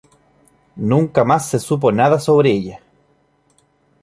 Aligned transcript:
Nunca 0.77 1.23
más 1.23 1.47
se 1.47 1.59
supo 1.59 1.91
nada 1.91 2.19
sobre 2.19 2.49
ella. 2.49 2.79